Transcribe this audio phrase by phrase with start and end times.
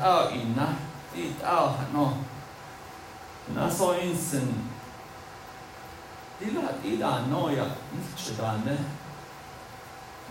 [0.00, 0.76] ao ina
[1.14, 2.24] it ao no
[3.54, 4.48] na so insen
[6.40, 7.66] dila ida no ya
[8.16, 8.78] chidane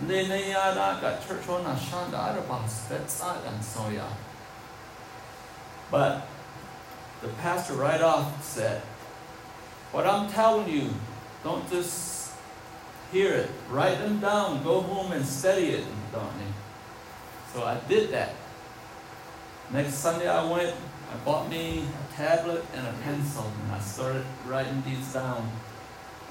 [0.08, 4.08] ne ne ya da ka church on a shanda arabas that's and so ya
[5.92, 6.28] but
[7.22, 8.82] the pastor right off said
[9.92, 10.88] what i'm telling you
[11.44, 12.19] don't just
[13.12, 16.54] hear it, write them down, go home and study it, Donnie.
[17.54, 18.36] So I did that.
[19.72, 20.76] Next Sunday I went,
[21.12, 25.50] I bought me a tablet and a pencil, and I started writing these down.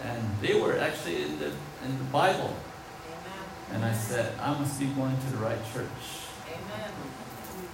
[0.02, 1.46] And they were actually in the
[1.84, 2.54] in the Bible.
[2.54, 3.72] Amen.
[3.72, 6.28] And I said, I must be going to the right church.
[6.46, 6.90] Amen.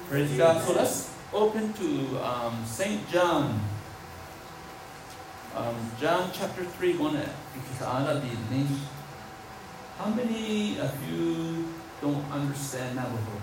[0.09, 0.63] Praise God.
[0.65, 3.07] So let's open to um, St.
[3.11, 3.61] John.
[5.55, 8.27] Um, John chapter 3, one because I the
[9.99, 11.69] how many of you
[12.01, 13.41] don't understand Navajo?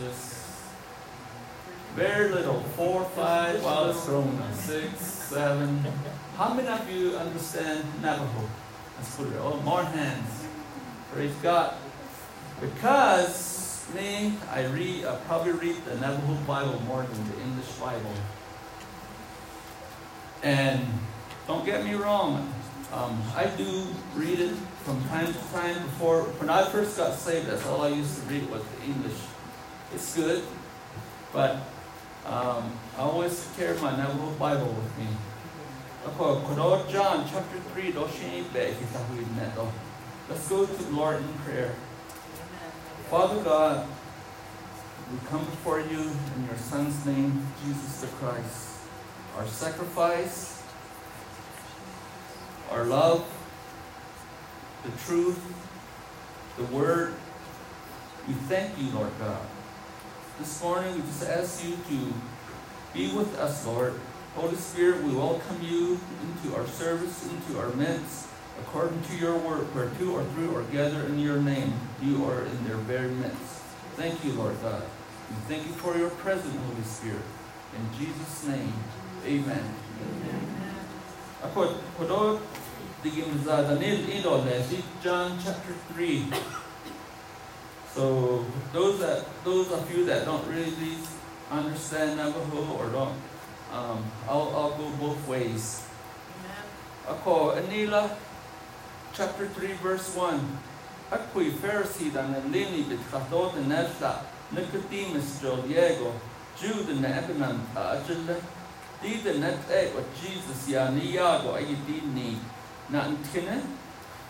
[0.00, 0.46] Just
[1.94, 2.60] very little.
[2.76, 5.84] Four, five, well, it's thrown six, seven.
[6.36, 8.48] How many of you understand Navajo?
[8.98, 9.38] Let's put it.
[9.40, 10.46] Oh, more hands.
[11.12, 11.74] Praise God.
[12.60, 18.14] Because me, I read, I probably read the Navajo Bible more than the English Bible.
[20.42, 20.86] And
[21.46, 22.52] don't get me wrong,
[22.92, 25.74] um, I do read it from time to time.
[25.74, 29.18] Before, when I first got saved, that's all I used to read was the English.
[29.92, 30.42] It's good,
[31.32, 31.56] but
[32.24, 35.06] um, I always carry my Navajo Bible with me.
[36.88, 37.92] John chapter 3,
[40.28, 41.74] Let's go to the Lord in prayer.
[43.10, 43.88] Father God,
[45.12, 46.00] we come before you
[46.36, 48.78] in your Son's name, Jesus the Christ,
[49.36, 50.55] our sacrifice
[52.70, 53.24] our love,
[54.84, 55.40] the truth,
[56.56, 57.14] the word.
[58.26, 59.46] We thank you, Lord God.
[60.38, 62.12] This morning, we just ask you to
[62.92, 63.98] be with us, Lord.
[64.34, 68.28] Holy Spirit, we welcome you into our service, into our midst,
[68.60, 71.72] according to your word, where two or three are gathered in your name,
[72.02, 73.62] you are in their very midst.
[73.96, 74.82] Thank you, Lord God.
[75.28, 77.22] And thank you for your presence, Holy Spirit.
[77.76, 78.74] In Jesus' name,
[79.24, 79.74] amen.
[80.02, 80.65] amen.
[81.46, 82.40] Ako,
[83.06, 86.26] digim zadanil idolesi, John chapter 3.
[87.94, 90.98] So those that those of you that don't really
[91.50, 93.14] understand Navajo or don't,
[93.72, 95.86] um, I'll, I'll go both ways.
[97.06, 98.10] Ako, Anila,
[99.14, 100.42] chapter 3, verse 1.
[101.14, 106.10] Ako'y Pharisee da na lini bit chatot na nesla, Nicodemus jo Diego,
[106.58, 108.02] Jude na ebanan ta
[109.02, 112.38] ajala, Dida net e what Jesus ya ni yago ay di ni
[112.90, 113.62] na antine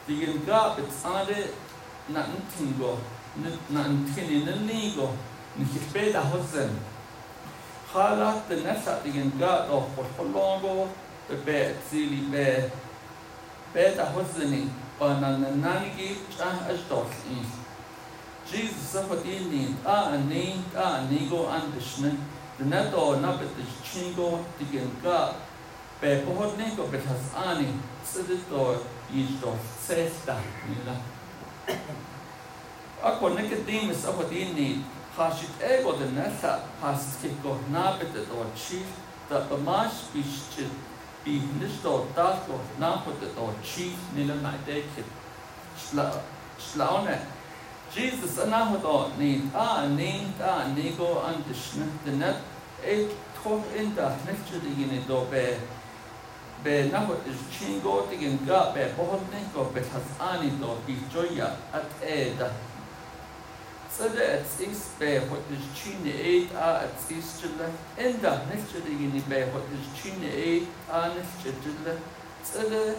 [0.07, 1.51] digin ga bit ade
[2.09, 2.99] na antingo
[3.71, 5.13] na antine na nigo
[5.57, 6.71] ni hipe da hosen
[7.93, 10.89] khala te nasa digin ga do por holongo
[11.29, 12.71] be be zili be
[13.73, 14.05] be da
[22.59, 22.65] hoseni pa na na nangi cha ajdos in Jesus sa fatini a ani a nigo
[22.65, 23.49] andishne na to na bet
[23.85, 25.35] chingo tigen ka
[26.01, 27.69] pe pohot ne ko bet has ani
[28.05, 28.81] sidit to
[29.15, 30.37] is to sesta
[30.69, 30.97] nila
[33.03, 34.83] ako Nicodemus ako dini
[35.17, 38.83] hashit ego de nasa has kiko na bet to chi
[39.31, 40.71] da bamash bishit
[41.25, 45.05] bi nisto tasko na pot to chi nila na de kit.
[45.77, 46.21] Shla
[46.59, 47.36] shlaune
[47.97, 52.37] Jesus anahodo ni a ni a ni go an dishna the net.
[52.87, 53.09] E
[53.43, 55.57] to in da next the in do be
[56.63, 60.51] be na ho is chingo the in ga be bohon ne go be has ani
[60.61, 62.51] do bi joya at e da
[63.89, 68.75] Sada at is be what is chine e a at is chilla in da next
[68.75, 71.97] the in be what is chine e a next chilla
[72.43, 72.95] Sada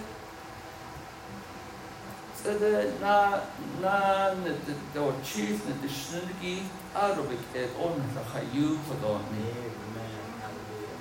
[2.47, 3.43] Sada na
[3.83, 6.63] na na the the chief na the shnigi
[6.95, 9.51] Arabic et on the chayu for ni.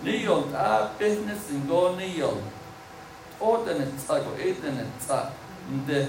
[0.02, 2.42] Niol a business in go niol.
[3.38, 5.30] Orden it tag or eden it tag.
[5.86, 6.08] The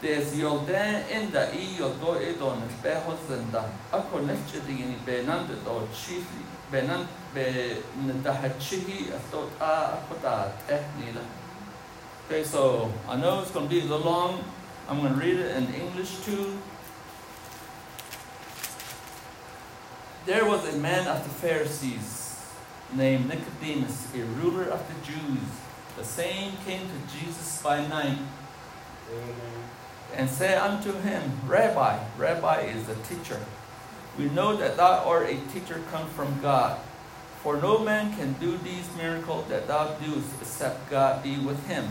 [0.00, 3.68] there's yol den in the e yol go edon it behos and da.
[3.92, 6.24] Ako nechte di ni benan the do chief
[6.72, 7.76] benan be
[8.24, 11.41] the hachihi a thought a akota eh nila.
[12.32, 14.42] Okay, so I know it's going to be a little long.
[14.88, 16.56] I'm going to read it in English too.
[20.24, 22.40] There was a man of the Pharisees
[22.94, 25.44] named Nicodemus, a ruler of the Jews.
[25.98, 28.16] the same came to Jesus by night
[30.14, 33.40] and said unto him, Rabbi, Rabbi is a teacher.
[34.16, 36.80] We know that thou art a teacher come from God.
[37.42, 41.90] For no man can do these miracles that thou doest except God be with him.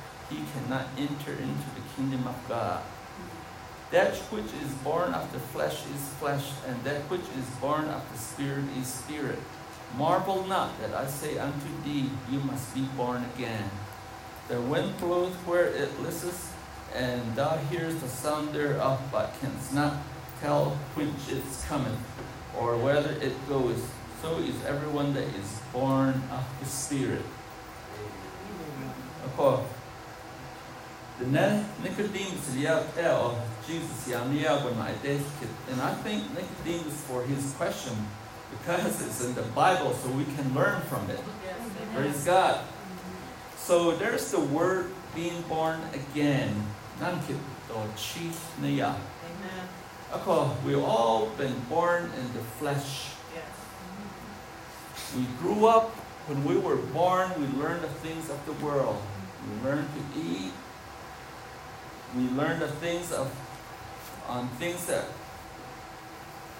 [0.31, 2.81] he cannot enter into the kingdom of God.
[3.91, 8.01] That which is born of the flesh is flesh, and that which is born of
[8.11, 9.39] the Spirit is spirit.
[9.97, 13.69] Marvel not that I say unto thee, You must be born again.
[14.47, 16.55] The wind bloweth where it listeth,
[16.95, 19.97] and thou hearest the sound thereof, but canst not
[20.39, 21.99] tell whence it cometh,
[22.57, 23.83] or whether it goes.
[24.21, 27.25] So is everyone that is born of the Spirit.
[29.25, 29.65] Ako,
[31.21, 33.35] the Nicodemus liao
[33.67, 37.93] Jesus and I think Nicodemus for his question
[38.51, 41.19] because it's in the Bible, so we can learn from it.
[41.45, 41.55] Yes,
[41.95, 42.65] Praise God.
[43.55, 46.53] So there's the word being born again.
[49.25, 49.67] Amen.
[50.13, 53.11] Okay, We've all been born in the flesh.
[55.15, 55.89] We grew up,
[56.27, 59.01] when we were born, we learned the things of the world.
[59.47, 60.51] We learned to eat.
[62.15, 63.31] We learned the things of
[64.27, 65.05] on things that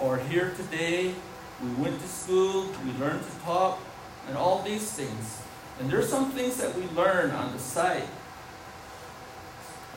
[0.02, 1.14] are here today
[1.64, 3.80] we went to school, we learned to talk,
[4.28, 5.42] and all these things.
[5.80, 8.08] And there's some things that we learn on the side.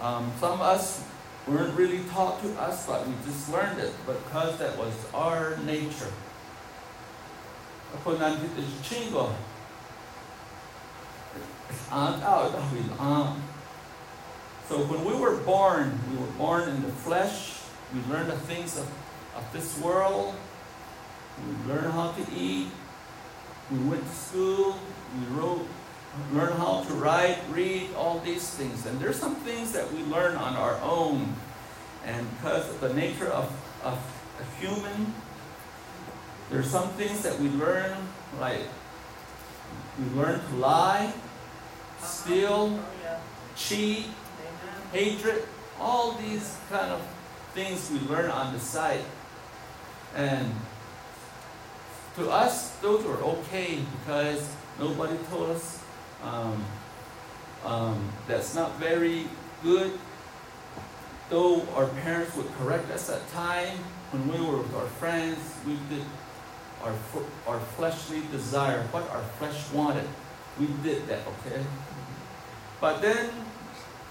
[0.01, 1.03] Um, some of us
[1.47, 6.13] weren't really taught to us, but we just learned it because that was our nature.
[14.69, 17.61] So when we were born, we were born in the flesh.
[17.93, 18.91] We learned the things of,
[19.37, 20.35] of this world,
[21.39, 22.69] we learned how to eat.
[23.71, 24.79] We went to school.
[25.19, 25.67] We wrote,
[26.33, 28.87] learned how to write, read, all these things.
[28.87, 31.35] And there's some things that we learn on our own.
[32.05, 33.51] And because of the nature of,
[33.83, 33.99] of
[34.41, 35.15] a human,
[36.51, 37.97] there's some things that we learn,
[38.39, 38.61] like
[39.99, 41.13] we learn to lie,
[42.01, 43.21] steal, oh,
[43.57, 44.07] cheat,
[44.95, 45.43] hatred,
[45.81, 47.03] all these kind of
[47.53, 49.05] things we learn on the side.
[50.15, 50.55] And
[52.17, 54.49] to us, those were okay because
[54.79, 55.83] nobody told us
[56.23, 56.65] um,
[57.65, 59.27] um, that's not very
[59.63, 59.99] good.
[61.29, 63.77] Though our parents would correct us at time
[64.13, 66.05] when we were with our friends, we did
[66.83, 66.95] our
[67.49, 70.07] our fleshly desire, what our flesh wanted.
[70.61, 71.65] We did that, okay?
[72.81, 73.31] But then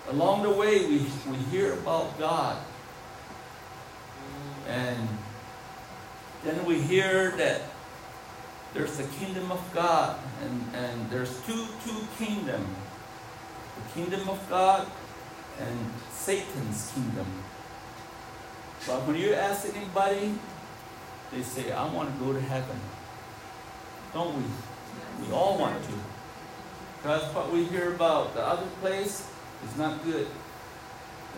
[0.10, 2.58] along the way we, we hear about God.
[4.68, 5.08] And
[6.44, 7.62] then we hear that
[8.74, 12.66] there's the kingdom of God, and, and there's two two kingdom.
[13.76, 14.88] The kingdom of God
[15.60, 17.28] and Satan's kingdom.
[18.88, 20.34] But when you ask anybody,
[21.32, 22.80] they say, I want to go to heaven.
[24.14, 24.44] Don't we?
[25.26, 25.94] We all want to.
[26.98, 29.30] Because what we hear about the other place
[29.66, 30.28] is not good.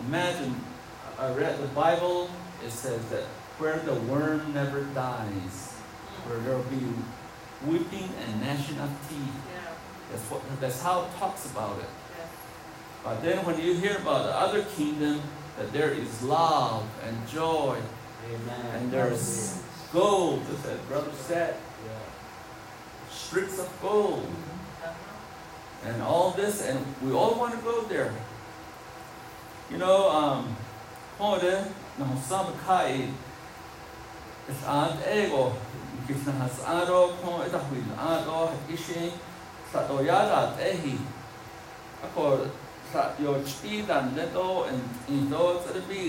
[0.06, 0.54] Imagine,
[1.18, 2.30] I read the Bible,
[2.64, 3.24] it says that
[3.58, 5.72] where the worm never dies,
[6.26, 6.86] where there'll be
[7.66, 9.20] weeping and gnashing of teeth.
[9.20, 9.72] Yeah.
[10.10, 11.88] That's what that's how it talks about it.
[12.18, 12.26] Yeah.
[13.02, 15.22] But then when you hear about the other kingdom,
[15.56, 17.78] that there is love and joy,
[18.28, 18.66] Amen.
[18.74, 21.56] and there's gold, as that brother said,
[21.86, 23.10] yeah.
[23.10, 24.55] streets of gold, mm-hmm.
[25.84, 28.12] And all this, and we all want to go there.
[29.70, 30.56] You know, um,
[31.18, 33.08] no, some kai,
[34.48, 35.52] it's an ego.
[36.06, 39.10] Kisna has aro ko eta hui aro ishi
[39.72, 40.94] sa to yara tehi
[41.98, 42.46] ako
[42.92, 44.78] sa yo chi dan le to en
[45.08, 45.58] in do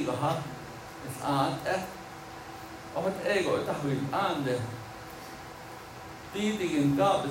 [0.06, 0.38] go ha
[1.08, 1.82] es an e.
[2.94, 4.62] O het ego eta hui ande
[6.32, 7.24] ti digin ga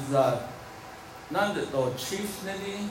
[1.30, 2.88] なんでと、チーフネリ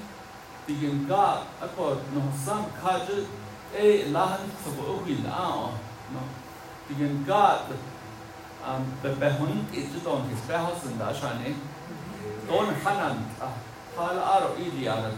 [0.67, 3.25] ディギンガー、あと、ノサンカジ、
[3.73, 5.71] え、ラハン、そこ、ウィン、アオ、
[6.89, 7.75] ディギンガー、
[8.65, 11.53] あん、べ、べ、ほん、いつどん、ひすべほすんだ、しゃね。
[12.47, 13.53] どん、はなん、あ、
[13.95, 15.13] はら、あろ、いりやる、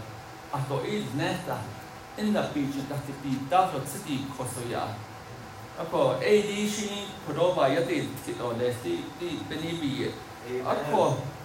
[0.53, 1.57] あと、いずねた、
[2.21, 5.07] in the beach, that the beach, that the city, Kosoya.
[5.83, 9.91] အပေါ်အေဒီရှင်ပရောဘာယတိတိတော်လေစီတိပနိဘီ
[10.69, 11.11] အပေါ်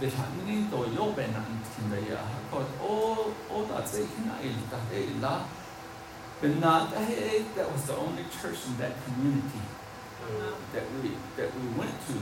[0.00, 2.20] de hat ni do yo ben an tin da ya
[2.50, 5.04] ko o o da ze hina il da e
[6.40, 6.60] but
[7.56, 9.62] that was the only church in that community
[10.72, 12.18] that we that we went to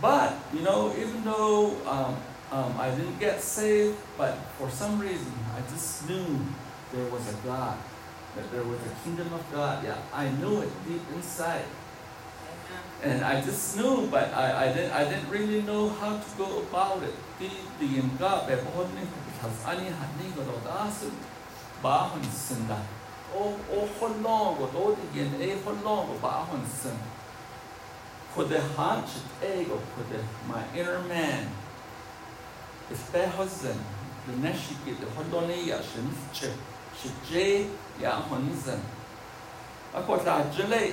[0.00, 2.16] but, you know, even though um,
[2.52, 6.38] um, I didn't get saved, but for some reason I just knew
[6.92, 7.78] there was a God,
[8.36, 9.82] that there was a kingdom of God.
[9.84, 11.64] Yeah, I knew it deep inside.
[13.02, 16.60] And I just knew, but I, I didn't I didn't really know how to go
[16.60, 17.14] about it.
[17.38, 21.04] The the God eh, because I had neither of us
[21.82, 22.80] bahon sinda.
[23.34, 26.96] Oh oh holong or do the yin a holong bahon sin
[28.36, 29.08] for the heart
[29.42, 31.48] ego, for the my inner man.
[32.92, 33.78] Espehozzen,
[34.26, 36.52] the neshiki, the hodoniya, shenche,
[36.94, 38.80] sheje ya honzen.
[39.94, 40.92] Ako la jele,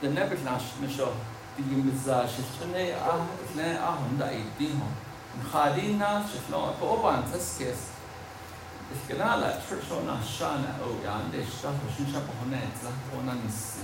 [0.00, 1.12] the nebeklash misho,
[1.56, 4.86] the yimiza, shishene ah, ne ahonda idiho.
[5.50, 7.90] Khadina, shiflo, ako oban, teskes.
[8.92, 13.80] Iskelala, churchona shana, oh, yande, shtapo, shinshapo honet, zahona nisi.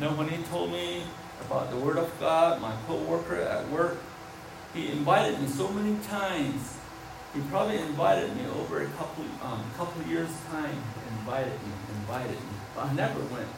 [0.00, 1.02] No, when he told me
[1.46, 3.98] about the Word of God, my co-worker at work.
[4.74, 6.78] He invited me so many times.
[7.34, 10.76] He probably invited me over a couple um, couple years time.
[11.18, 12.56] Invited me, invited me.
[12.74, 13.48] But I never went.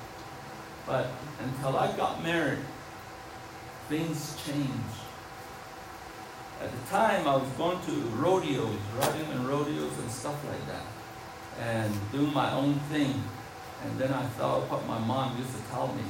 [0.87, 1.07] But
[1.41, 2.59] until I got married,
[3.89, 4.93] things change.
[6.63, 10.87] At the time, I was going to rodeos, riding in rodeos and stuff like that,
[11.61, 13.23] and doing my own thing.
[13.85, 16.05] And then I thought what my mom used to tell me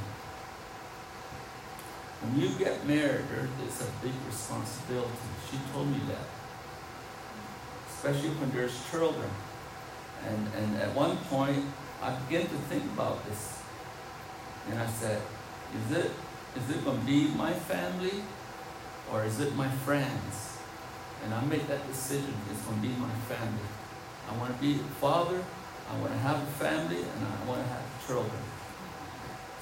[2.24, 5.10] when you get married, there's a big responsibility.
[5.50, 6.26] She told me that.
[7.90, 9.28] Especially when there's children.
[10.26, 11.62] And, and at one point,
[12.02, 13.60] I began to think about this.
[14.70, 15.20] And I said,
[15.76, 16.10] is it,
[16.56, 18.22] is it going to be my family
[19.12, 20.58] or is it my friends?
[21.24, 22.34] And I made that decision.
[22.50, 23.68] It's going to be my family.
[24.30, 25.42] I want to be a father.
[25.90, 28.42] I want to have a family, and I want to have children.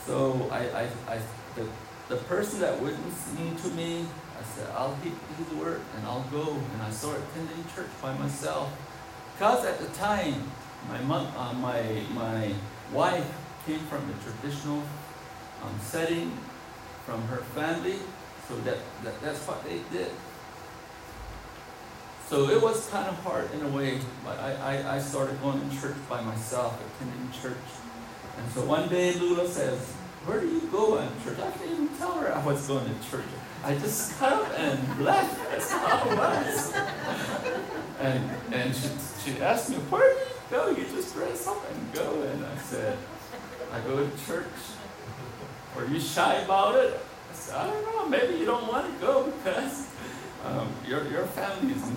[0.07, 1.21] So I, I, I
[1.57, 1.67] the,
[2.09, 4.07] the person that witnessed me to me,
[4.39, 6.51] I said, I'll keep his word and I'll go.
[6.51, 8.73] And I started attending church by myself.
[9.35, 10.51] Because at the time,
[10.89, 12.53] my mom, uh, my, my
[12.93, 13.31] wife
[13.67, 14.83] came from a traditional
[15.63, 16.37] um, setting
[17.05, 17.97] from her family.
[18.49, 20.11] So that, that that's what they did.
[22.29, 25.69] So it was kind of hard in a way, but I, I, I started going
[25.69, 27.69] to church by myself, attending church.
[28.39, 29.79] And so one day Lula says,
[30.25, 31.39] where do you go in church?
[31.39, 33.27] I didn't even tell her I was going to church.
[33.65, 35.37] I just got up and left.
[35.51, 36.75] That's how it was.
[38.03, 38.89] And, and she,
[39.23, 40.71] she asked me, where do you go?
[40.71, 42.23] You just dress up and go.
[42.23, 42.99] And I said,
[43.73, 44.45] I go to church.
[45.77, 47.01] Are you shy about it?
[47.31, 48.09] I said, I don't know.
[48.09, 49.89] Maybe you don't want to go because
[50.45, 51.97] um, your, your family is in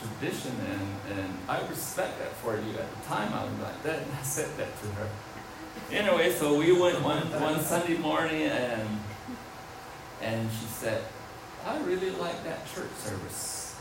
[0.00, 2.78] tradition and, and I respect that for you.
[2.78, 4.02] At the time, I was like that.
[4.02, 5.08] And I said that to her.
[5.90, 8.88] Anyway, so we went one, one Sunday morning and
[10.22, 11.02] and she said,
[11.66, 13.76] I really like that church service.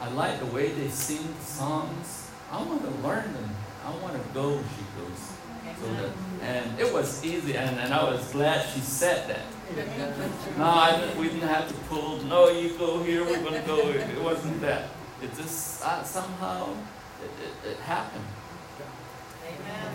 [0.00, 2.30] I like the way they sing the songs.
[2.50, 3.50] I want to learn them.
[3.84, 5.32] I want to go, she goes.
[5.80, 6.10] So that,
[6.42, 9.44] and it was easy, and, and I was glad she said that.
[10.58, 13.78] no, I, we didn't have to pull, no, you go here, we're going to go.
[13.88, 14.88] It, it wasn't that.
[15.22, 16.74] It just, uh, somehow,
[17.22, 18.24] it, it, it happened.
[19.46, 19.94] Amen.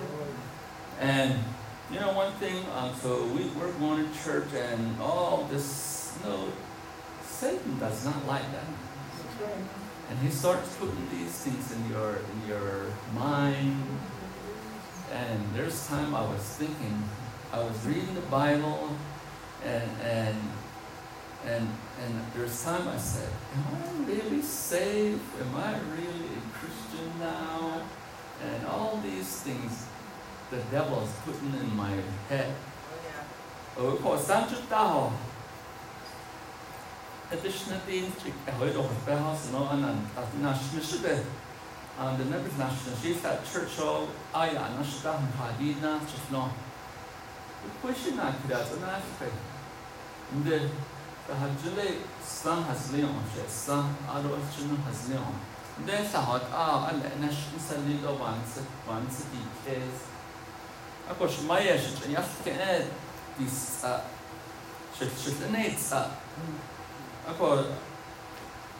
[0.99, 1.43] And
[1.91, 6.29] you know one thing, um, so we, we're going to church and all this, you
[6.29, 6.47] know,
[7.23, 8.65] Satan does not like that.
[10.09, 13.83] And he starts putting these things in your in your mind.
[15.15, 17.03] And there's time I was thinking,
[17.53, 18.89] I was reading the Bible,
[19.63, 20.37] and and
[21.47, 21.67] and
[22.03, 25.21] and there's time I said, Am I really saved?
[25.39, 27.81] Am I really a Christian now?
[28.43, 29.85] And all these things
[30.51, 31.91] the devil is putting in my
[32.29, 32.51] head.
[33.75, 35.11] Ở cổ sáng chút tao
[37.31, 41.23] Additionally, ich habe heute auch bei Haus noch einen Nationalschmischel
[41.99, 46.49] national the and the never national she's that church all aya nashta hadina just no
[47.81, 49.27] question na kida na fe
[50.43, 50.69] the
[51.27, 55.33] the hajle san haslion she san aro chunu haslion
[55.85, 60.03] the sahat a al national sali do once once the case
[61.09, 62.85] akosh maya shi ya ke
[63.39, 64.01] this uh
[64.99, 66.09] shi shi ne uh
[67.29, 67.94] ako um haji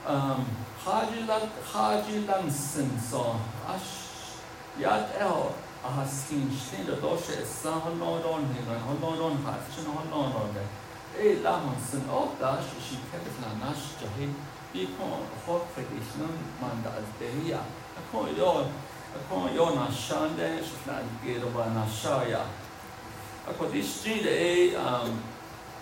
[0.06, 4.38] lan haji lan sin so ash
[4.80, 5.52] yat el
[5.84, 10.32] a haskin shin do doshe sa hono don ni ran hono don ha chin hono
[10.34, 10.62] don de
[11.18, 14.30] e la man sin o da shi ket na nash jahi
[14.74, 15.06] bi ko
[15.46, 17.60] ho tradition man da al deria
[17.98, 18.68] ako yo
[19.16, 22.46] ako yo na shande shi na ge do ba na shaya
[23.48, 25.20] ako this g de um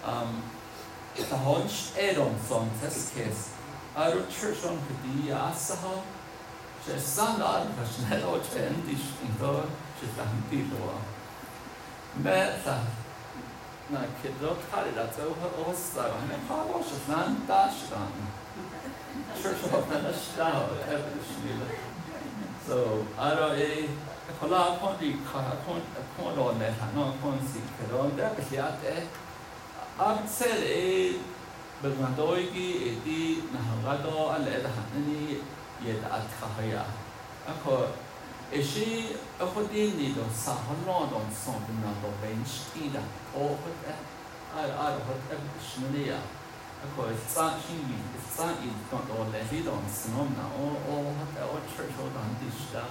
[0.07, 0.43] um
[1.13, 3.52] Tá háins éan son tescés
[3.95, 6.01] ar church an chudí asatha
[6.85, 9.53] sé san á sin heáid endis intá
[9.99, 10.95] si antítá.
[12.15, 12.39] Me
[13.89, 18.13] na kiddo chaid a tóha ósta na pá se ná dáán.
[19.41, 19.63] Church
[20.01, 20.49] na stá
[21.29, 21.67] sníle.
[22.65, 23.05] So
[30.63, 31.32] e
[31.83, 35.43] bermandoigi e di nahagado ale da hanani
[35.83, 36.85] ye da at khaya
[37.45, 37.91] ako
[38.51, 43.03] e shi ako di ni do sa hono do son na do bench ida
[43.35, 43.95] o hot e
[44.55, 46.23] ar ar hot e shnunia
[46.87, 50.47] ako e sa shi ni e sa i do do le hi do snom na
[50.55, 52.87] o o hot e o church o dan di shda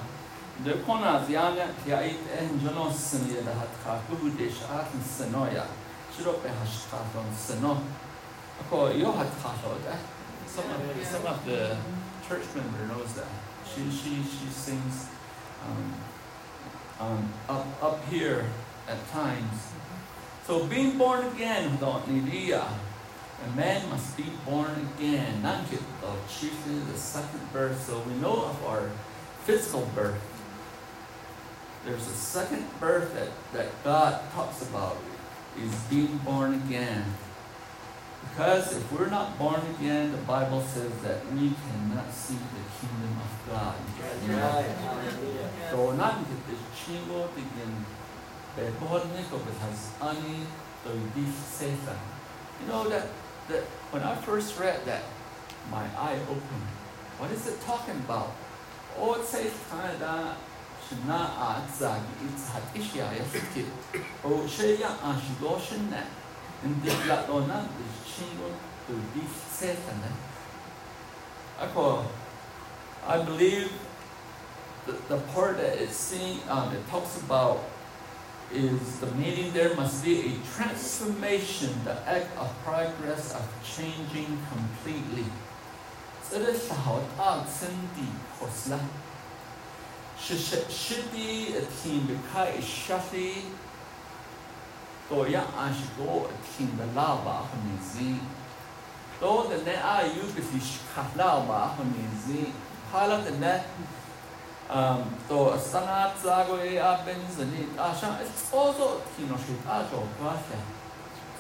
[0.61, 5.65] de kona ziana ya it en jonos sin da hat kha ku de shat sinoya
[8.71, 8.93] Shiro pe hashkaton seno.
[8.93, 9.97] Ako yo hat kato da.
[10.47, 11.77] Some of some of the
[12.29, 13.27] church member knows that.
[13.67, 15.07] She she she sings
[15.67, 15.95] um,
[17.01, 18.47] um, up up here
[18.89, 19.73] at times.
[20.47, 22.67] So being born again, don't nidia.
[23.45, 27.85] A man must be born again, not get the chiefly the second birth.
[27.87, 28.91] So we know of our
[29.45, 30.21] physical birth.
[31.85, 34.97] There's a second birth that, that God talks about
[35.59, 37.05] is being born again.
[38.29, 43.19] Because if we're not born again, the Bible says that we cannot see the kingdom
[43.21, 43.75] of God.
[45.71, 47.85] So not the chingo begin
[49.61, 50.47] has ani
[51.47, 51.97] Satan.
[52.61, 53.09] You know that
[53.49, 55.03] that when I first read that,
[55.71, 56.69] my eye opened.
[57.19, 58.33] What is it talking about?
[58.99, 60.37] Oh, it says of
[60.89, 63.69] shna atzag itzhat ishya yashkit
[64.25, 65.89] o oh, sheya ashgoshin
[66.65, 68.53] in the latona the oh, chingo
[68.87, 70.01] to be satan
[71.59, 72.05] ako
[73.07, 73.73] I believe
[74.87, 77.65] the, the part that it's seeing um, it talks about
[78.53, 85.25] is the meaning there must be a transformation, the act of progress of changing completely.
[86.23, 88.07] So this is how it acts in the
[90.19, 92.07] shidi atin
[95.13, 98.19] bekai shati toya ashgo atin belaba honizi
[99.21, 102.53] to the ne a you bifish khalaba honizi
[102.91, 103.63] hala the ne
[104.71, 110.59] um to sanat zago e a benzani asha it's also tino shit a jo gasa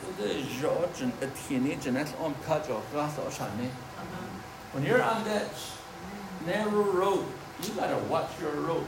[0.01, 3.71] so the georgian atini janet on oshani.
[4.73, 5.55] When you're on that
[6.47, 7.25] narrow road
[7.63, 8.87] you gotta watch your road.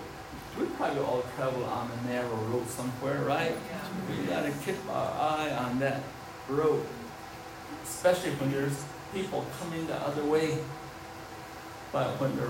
[0.59, 3.53] We probably all travel on a narrow road somewhere, right?
[4.09, 6.03] We gotta keep our eye on that
[6.49, 6.85] road,
[7.83, 10.59] especially when there's people coming the other way.
[11.93, 12.49] But when the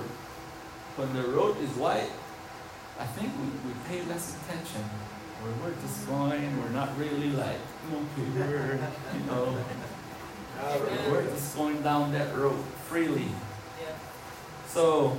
[0.97, 2.11] when the road is wide,
[2.99, 4.85] I think we, we pay less attention.
[5.43, 7.59] We're, we're just going, we're not really like,
[7.93, 8.79] okay, we're,
[9.13, 9.57] you know,
[11.11, 13.29] we're just going down that road freely.
[14.69, 15.17] So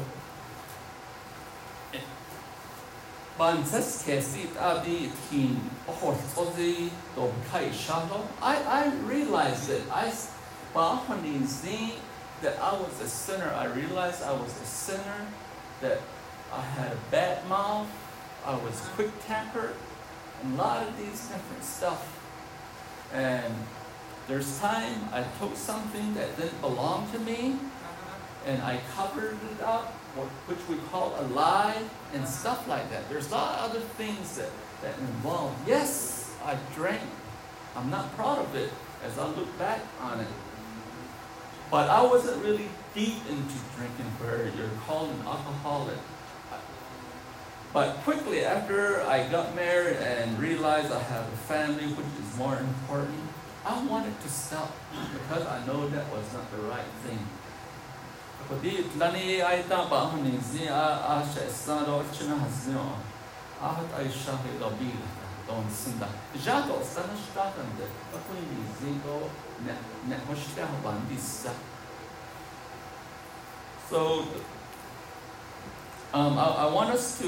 [3.37, 7.71] Banses kesit adi kin ozi do kai.
[8.41, 10.13] I I realized that I
[10.73, 11.91] bahani
[12.41, 13.51] that I was a sinner.
[13.51, 15.27] I realized I was a sinner.
[15.81, 15.99] That
[16.53, 17.89] I had a bad mouth.
[18.45, 19.75] I was quick tempered.
[20.43, 22.15] A lot of these different stuff.
[23.13, 23.53] And
[24.27, 28.47] there's time I took something that didn't belong to me uh-huh.
[28.47, 31.81] and I covered it up, which we call a lie
[32.13, 33.07] and stuff like that.
[33.09, 34.49] There's a lot of other things that,
[34.81, 35.53] that involve.
[35.67, 37.01] Yes, I drank.
[37.75, 38.71] I'm not proud of it
[39.03, 40.27] as I look back on it.
[41.69, 45.97] But I wasn't really deep into drinking where you're called an alcoholic.
[47.73, 52.55] But quickly after I got married and realized I have a family, which is more
[52.55, 53.19] important,
[53.65, 54.71] I wanted to stop
[55.11, 57.19] because I know that was not the right thing.
[58.49, 62.83] Kodi lani ai ta ba zi a a she sa do china hazio.
[63.61, 64.91] A hat ai sha he do bi
[65.47, 66.07] don sinda.
[66.43, 67.85] Ja do sa na starten de.
[68.11, 69.29] Ba kuni ni zi do
[69.65, 69.73] ne
[70.07, 71.51] ne ho shta ban disa.
[73.89, 74.25] So
[76.13, 77.27] um, I, I, want us to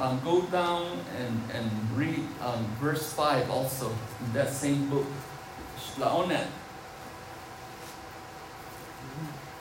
[0.00, 0.86] um, go down
[1.18, 3.92] and, and read um, verse 5 also
[4.24, 5.06] in that same book.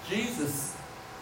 [0.08, 0.71] Jesus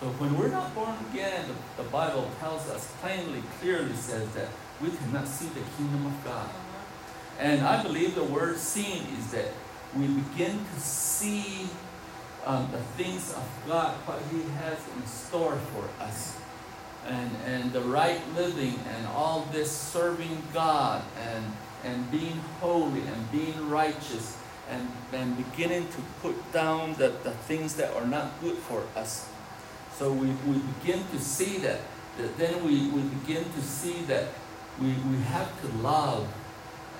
[0.00, 4.48] so when we're not born again, the, the Bible tells us plainly, clearly says that
[4.82, 6.50] we cannot see the kingdom of God.
[7.38, 9.48] And I believe the word seeing is that
[9.96, 11.68] we begin to see
[12.44, 16.38] um, the things of God, what He has in store for us.
[17.08, 21.44] And, and the right living and all this serving God and,
[21.84, 24.36] and being holy and being righteous
[24.70, 29.28] and, and beginning to put down the, the things that are not good for us.
[29.96, 31.80] So we, we begin to see that,
[32.18, 34.28] that then we, we begin to see that
[34.80, 36.28] we, we have to love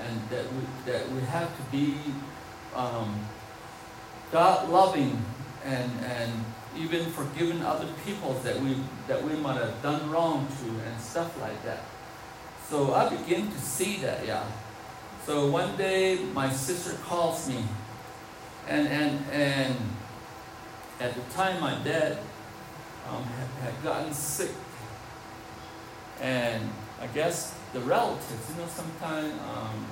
[0.00, 1.96] and that we, that we have to be
[2.74, 3.18] um,
[4.32, 5.22] God loving
[5.64, 6.32] and, and
[6.76, 8.76] even forgiving other people that we,
[9.08, 11.80] that we might have done wrong to and stuff like that.
[12.68, 14.44] So I begin to see that, yeah.
[15.26, 17.64] So one day my sister calls me,
[18.68, 19.74] and and and
[21.00, 22.18] at the time my dad
[23.10, 24.52] um, had, had gotten sick,
[26.20, 26.70] and
[27.02, 29.84] I guess the relatives, you know, sometimes um,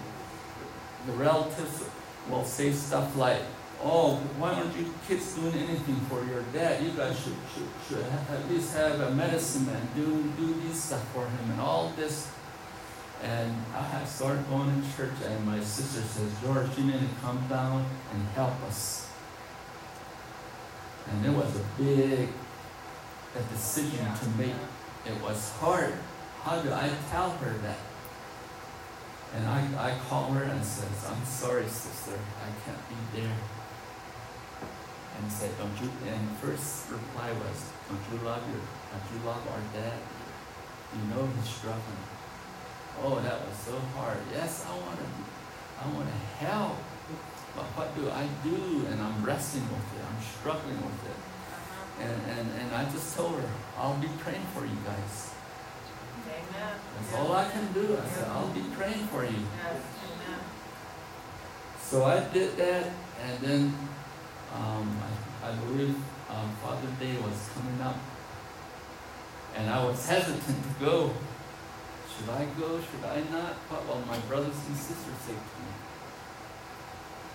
[1.09, 1.83] the relatives
[2.31, 3.43] will say stuff like,
[3.83, 6.81] "Oh, why aren't you kids doing anything for your dad?
[6.81, 11.03] You guys should should, should at least have a medicine man do do this stuff
[11.13, 12.29] for him and all this."
[13.25, 17.43] And I started going to church, and my sister says, George, you need to come
[17.49, 19.11] down and help us.
[21.11, 22.29] And it was a big
[23.35, 24.55] a decision to make.
[25.07, 25.95] It was hard.
[26.43, 27.79] How do I tell her that?
[29.35, 33.37] And I, I call her and says, I'm sorry, sister, I can't be there.
[35.19, 39.43] And said, Don't you and first reply was, Don't you love your don't you love
[39.49, 39.99] our dad?
[40.95, 42.14] You know he's struggling.
[43.03, 44.19] Oh, that was so hard.
[44.33, 45.09] Yes, I want to,
[45.83, 46.77] I want to help,
[47.57, 48.87] but what do I do?
[48.87, 50.03] And I'm wrestling with it.
[50.05, 51.19] I'm struggling with it.
[52.01, 55.35] And, and, and I just told her, I'll be praying for you guys.
[56.27, 56.75] Amen.
[56.97, 57.97] That's all I can do.
[57.97, 59.39] I said, I'll be praying for you.
[59.63, 59.83] Yes.
[61.95, 62.91] So I did that,
[63.23, 63.79] and then
[64.53, 64.99] um,
[65.45, 65.95] I, I believe
[66.29, 67.97] um, Father Day was coming up,
[69.55, 71.13] and I was hesitant to go
[72.17, 72.79] should I go?
[72.79, 73.55] Should I not?
[73.71, 75.73] Well, my brothers and sisters say to me.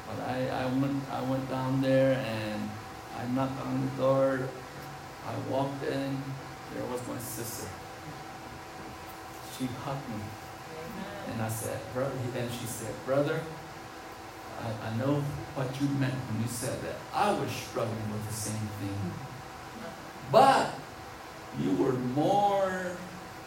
[0.07, 2.69] But I, I went I went down there and
[3.17, 4.39] I knocked on the door.
[5.25, 6.23] I walked in.
[6.73, 7.67] There was my sister.
[9.57, 10.23] She hugged me.
[11.31, 13.39] And I said, brother, and she said, brother,
[14.61, 15.21] I, I know
[15.55, 16.95] what you meant when you said that.
[17.13, 18.89] I was struggling with the same thing.
[18.89, 20.31] Mm-hmm.
[20.31, 20.73] But
[21.59, 22.91] you were more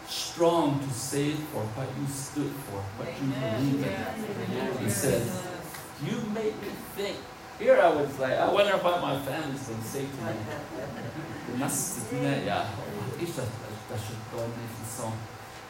[0.07, 4.83] strong to say for what you stood for, what you believe in.
[4.83, 5.41] He says,
[6.03, 7.17] You make me think.
[7.59, 10.33] Here I was like, I wonder what my family's going to say to me.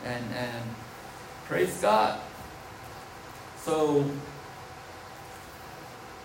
[0.06, 0.64] And, and
[1.46, 2.20] praise God.
[3.58, 4.10] So,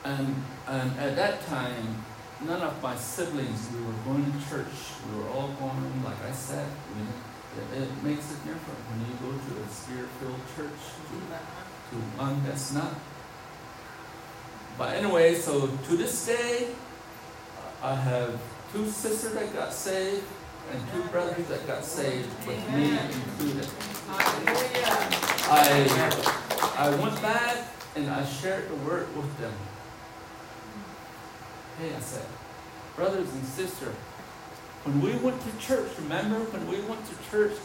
[0.05, 0.35] and,
[0.67, 2.05] and at that time,
[2.45, 4.95] none of my siblings, we were going to church.
[5.11, 7.03] We were all going, like I said, we
[7.57, 11.17] it, it makes a difference when you go to a spirit-filled church to,
[11.91, 12.95] to one that's not.
[14.77, 16.69] But anyway, so to this day,
[17.83, 18.41] I have
[18.73, 20.25] two sisters that got saved
[20.71, 23.67] and two brothers that got saved, with me included.
[25.51, 25.89] I
[26.77, 29.53] I went back and I shared the word with them.
[31.79, 32.27] Hey, I said,
[32.97, 33.95] brothers and sisters,
[34.85, 37.57] when we went to church, remember when we went to church,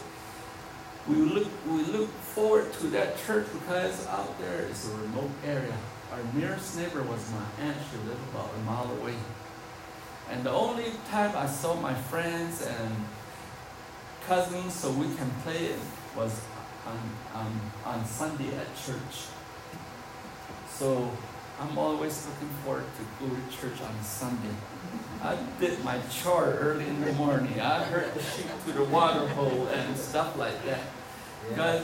[1.08, 5.76] we look we look forward to that church because out there is a remote area.
[6.12, 7.76] Our nearest neighbor was my aunt.
[7.90, 9.14] She lived about a mile away.
[10.30, 12.94] And the only time I saw my friends and
[14.26, 15.78] cousins so we can play it
[16.16, 16.40] was
[16.86, 16.98] on,
[17.34, 19.28] on, on Sunday at church.
[20.68, 21.10] So
[21.60, 24.54] I'm always looking forward to go to church on Sunday.
[25.24, 27.58] I did my chart early in the morning.
[27.58, 30.80] I heard the sheep to the water hole and stuff like that.
[31.48, 31.82] Because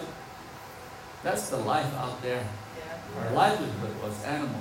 [1.23, 2.47] that's the life out there.
[3.19, 4.61] Our livelihood was animal.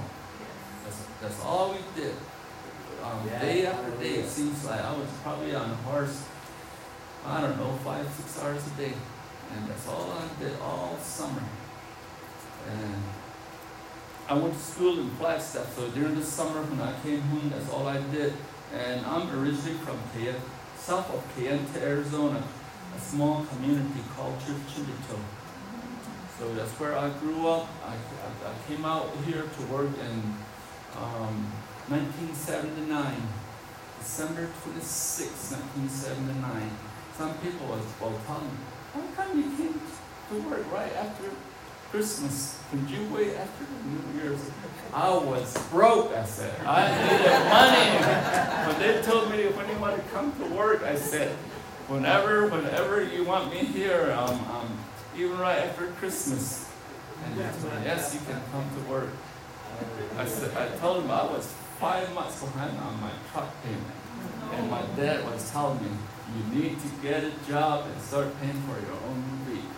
[0.86, 2.16] That's, that's all we did.
[3.04, 6.24] Um, day after day, it seems like I was probably on a horse,
[7.26, 8.94] I don't know, five, six hours a day.
[9.54, 11.44] And that's all I did all summer.
[12.70, 13.04] And
[14.30, 17.70] I went to school in Flagstaff, so during the summer when I came home, that's
[17.70, 18.34] all I did.
[18.74, 20.40] And I'm originally from Kayenta,
[20.78, 22.44] south of Kayenta, Arizona,
[22.96, 25.20] a small community called Churchill.
[26.38, 27.68] So that's where I grew up.
[27.84, 30.36] I, I, I came out here to work in
[30.96, 31.52] um,
[31.90, 33.16] 1979,
[34.00, 36.70] December 26, 1979.
[37.18, 38.50] Some people was well me,
[38.94, 39.82] how come you came
[40.30, 41.32] to work right after
[41.92, 42.62] Christmas?
[42.72, 44.40] Could you wait after New Year's?
[44.94, 46.54] I was broke, I said.
[46.66, 48.68] I needed money.
[48.68, 51.30] When they told me if want come to work, I said,
[51.88, 54.78] whenever, whenever you want me here, um, um,
[55.18, 56.70] even right after Christmas.
[57.26, 59.10] And he told me, yes, you can come to work.
[60.18, 63.84] I said, I told him I was five months behind on my truck payment.
[64.54, 65.90] And my dad was telling me,
[66.36, 69.70] you need to get a job and start paying for your own vehicle.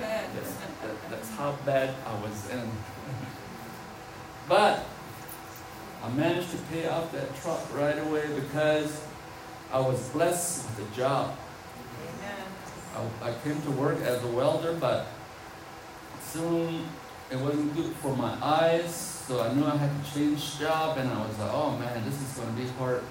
[0.00, 2.70] That's, that, that's how bad I was in.
[4.48, 4.86] but
[6.02, 9.04] I managed to pay off that truck right away because
[9.72, 11.36] I was blessed with a job.
[12.94, 15.06] I, I came to work as a welder, but
[16.22, 16.86] soon
[17.30, 21.10] it wasn't good for my eyes, so I knew I had to change job, and
[21.10, 23.02] I was like, oh man, this is going to be hard.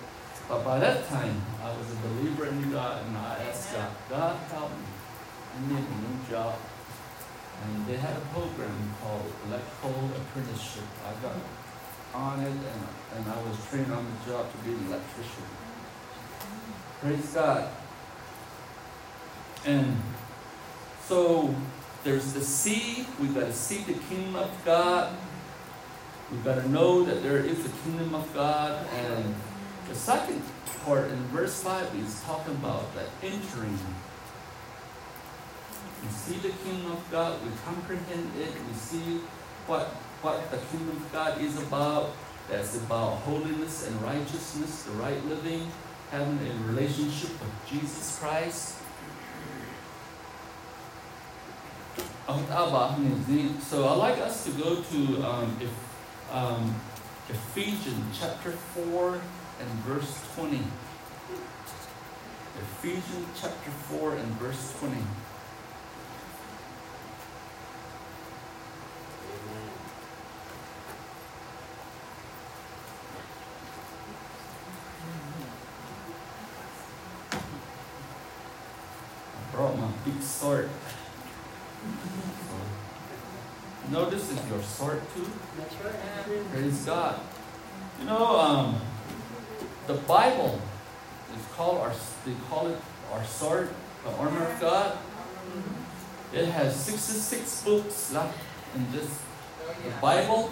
[0.49, 4.37] But by that time, I was a believer in God, and I asked God, God
[4.49, 4.77] help me.
[5.53, 6.55] I need a new job.
[7.63, 10.83] And they had a program called Electrical Apprenticeship.
[11.05, 11.35] I got
[12.13, 15.43] on it, and, and I was trained on the job to be an electrician.
[17.01, 17.69] Praise God.
[19.65, 19.97] And
[21.05, 21.53] so
[22.03, 23.05] there's the seed.
[23.19, 25.15] We've got to see the kingdom of God.
[26.31, 28.87] We've got to know that there is a kingdom of God.
[28.93, 29.35] And
[29.89, 30.41] the second
[30.83, 33.77] part in verse 5 is talking about that entering.
[36.07, 39.19] We see the kingdom of God, we comprehend it, we see
[39.65, 39.87] what,
[40.21, 42.11] what the kingdom of God is about.
[42.49, 45.69] That's about holiness and righteousness, the right living,
[46.11, 48.75] having a relationship with Jesus Christ.
[52.27, 55.69] So I'd like us to go to um, if,
[56.31, 56.73] um,
[57.29, 59.13] Ephesians chapter 4
[59.59, 60.61] and verse 20.
[62.59, 64.95] Ephesians chapter 4 and verse 20.
[79.33, 80.69] I brought my big sword.
[83.89, 85.25] No, this is your sword too.
[85.57, 86.51] That's right.
[86.51, 87.19] Praise God.
[87.99, 88.81] You know, um,
[89.87, 90.61] the Bible
[91.35, 91.93] is called our.
[92.25, 92.77] They call it
[93.11, 93.69] our sword,
[94.03, 94.97] the armor of God.
[96.33, 98.37] It has sixty-six books left
[98.75, 99.09] in this
[99.83, 100.51] the Bible.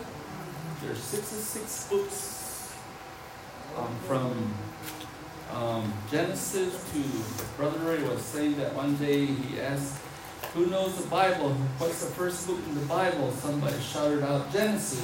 [0.81, 2.73] There's sixty-six books
[3.77, 4.53] um, from
[5.53, 7.03] um, Genesis to.
[7.57, 9.97] Brother Ray was saying that one day he asked
[10.55, 11.49] who knows the Bible?
[11.79, 13.29] What's the first book in the Bible?
[13.31, 15.03] Somebody shouted out Genesis.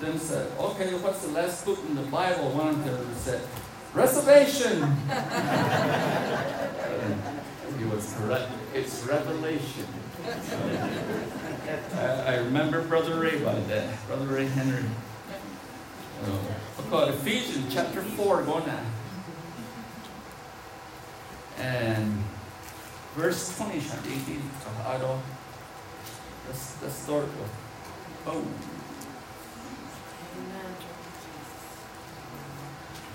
[0.00, 2.50] Then said, okay, what's the last book in the Bible?
[2.50, 3.40] One of them said,
[3.94, 4.82] Reservation.
[7.78, 8.50] he was correct.
[8.74, 9.86] It's Revelation.
[11.94, 14.06] I, I, remember Brother Ray by that.
[14.08, 14.82] Brother Ray Henry.
[16.90, 18.86] Uh, Ephesians chapter 4, going on.
[21.58, 22.24] And
[23.14, 24.40] verse 20 Shanti
[24.86, 25.20] Ado.
[26.46, 27.50] Let's, let's start with
[28.26, 28.44] oh.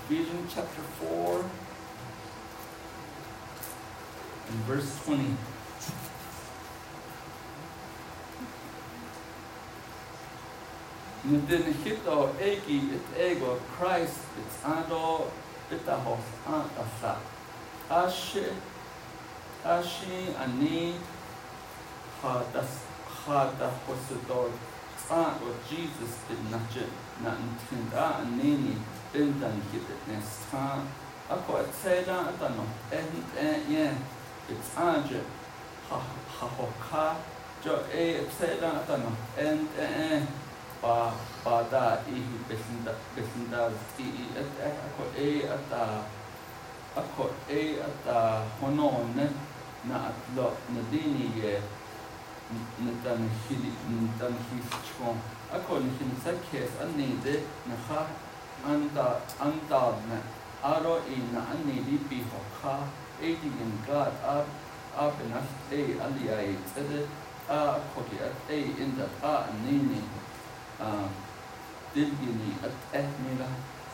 [0.08, 1.44] Ephesians chapter 4
[4.48, 5.36] and verse 20.
[11.28, 15.26] Nidin hito egi it ego Christ it's ando
[15.68, 17.18] bitahos anta
[17.90, 18.77] Ashe ashi ani hadas hada
[23.86, 24.50] hosidor
[24.96, 26.84] tzan o Jesus did nache
[27.22, 28.76] na ntinda anini
[29.12, 30.80] bindan hibit nes ta
[31.28, 33.86] ako atseda atano en en ye
[34.48, 35.20] it's anje
[35.90, 36.00] ha
[36.40, 37.16] ha hoka
[37.64, 40.26] jo e atseda atano en en
[40.80, 41.12] pa
[41.44, 42.92] pa da i besinda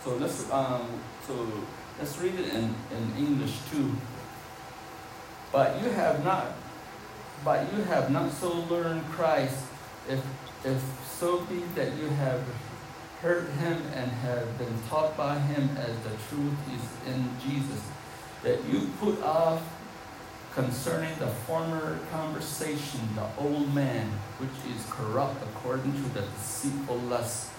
[0.04, 1.34] so let's um so
[1.98, 3.96] let's read it in in english too
[5.54, 6.46] but you have not
[7.44, 9.66] but you have not so learned Christ,
[10.08, 10.24] if,
[10.64, 12.42] if so be that you have
[13.20, 17.82] heard him and have been taught by him as the truth is in Jesus,
[18.42, 19.62] that you put off
[20.54, 24.06] concerning the former conversation the old man,
[24.38, 27.50] which is corrupt according to the deceitful lust,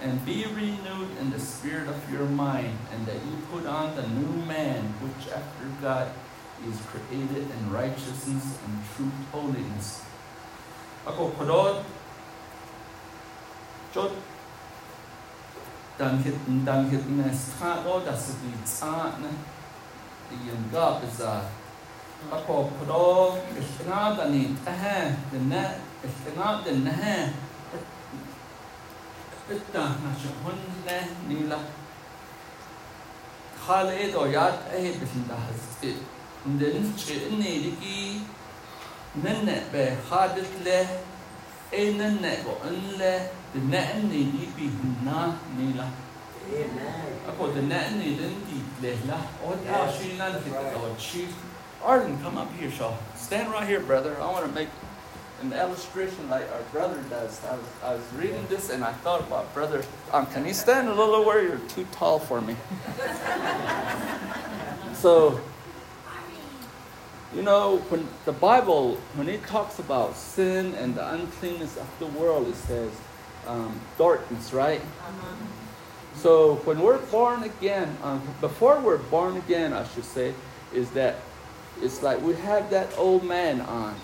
[0.00, 4.06] and be renewed in the spirit of your mind, and that you put on the
[4.08, 6.10] new man, which after God
[6.70, 10.02] is created in righteousness and true holiness.
[11.06, 11.84] Ako kodod
[13.94, 14.10] chot
[15.98, 16.34] dan hit
[16.66, 19.30] dan hit na ska o da su di tsa na
[20.44, 21.46] yin ga biza
[22.32, 24.98] ako kodo ishna da ni ta ha
[25.30, 25.62] de na
[26.06, 26.94] ishna de na
[29.54, 30.96] itta na shon na
[31.28, 31.58] ni la
[34.34, 35.38] yat eh bisinda
[36.44, 38.20] hazit den chini diki
[39.22, 40.86] nenne be hadet le
[41.72, 44.70] e nenne go unle de nenne di bi
[45.04, 45.84] na ni la
[47.28, 51.26] ako de nenne den di le la o ta shi nan ki o chi
[51.84, 52.96] Arden, come up here, Shaw.
[53.14, 54.16] Stand right here, brother.
[54.18, 54.70] I want to make
[55.42, 57.44] an illustration like our brother does.
[57.44, 59.84] I was, I was reading this and I thought about brother.
[60.10, 62.56] Um, can you stand a little where you're too tall for me?
[64.94, 65.38] so
[67.34, 72.06] you know, when the Bible, when it talks about sin and the uncleanness of the
[72.06, 72.92] world, it says
[73.46, 74.80] um, darkness, right?
[74.80, 75.34] Uh-huh.
[76.14, 80.32] So when we're born again, um, before we're born again, I should say,
[80.72, 81.16] is that
[81.82, 83.94] it's like we have that old man on.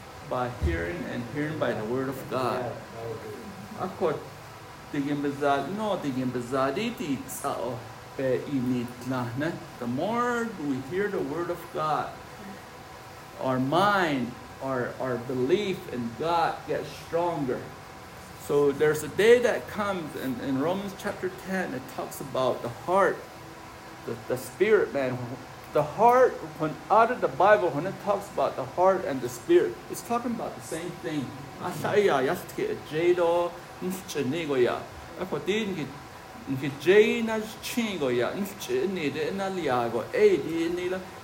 [0.31, 2.71] by hearing and hearing by the word of God.
[9.79, 12.11] The more we hear the word of God,
[13.41, 14.31] our mind,
[14.63, 17.59] our our belief in God gets stronger.
[18.47, 22.69] So there's a day that comes in, in Romans chapter 10, it talks about the
[22.69, 23.17] heart,
[24.05, 25.17] the, the spirit man
[25.73, 29.29] the heart, when out of the Bible, when it talks about the heart and the
[29.29, 31.25] spirit, it's talking about the same thing.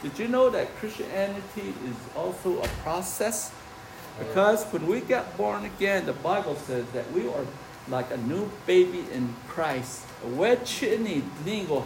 [0.04, 3.52] Did you know that Christianity is also a process?
[4.20, 7.46] Because when we get born again, the Bible says that we are
[7.90, 10.04] like a new baby in Christ.
[10.26, 11.86] Wechini lingo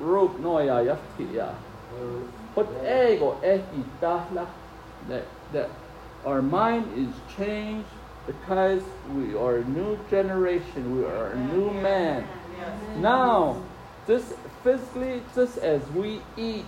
[0.00, 1.54] rope noya yaftia.
[2.54, 4.46] What ego etitahla
[5.08, 5.70] that that
[6.24, 7.88] our mind is changed
[8.26, 8.82] because
[9.14, 12.26] we are a new generation, we are a new man.
[12.98, 13.62] Now,
[14.06, 14.34] just
[14.64, 16.64] physically, just as we eat,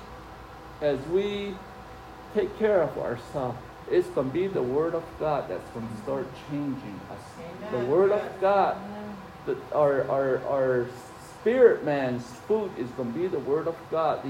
[0.81, 1.55] as we
[2.35, 3.59] take care of ourselves,
[3.91, 7.73] it's going to be the Word of God that's going to start changing us.
[7.73, 8.77] The Word of God,
[9.47, 10.87] that our, our, our
[11.41, 14.25] spirit man's food is going to be the Word of God.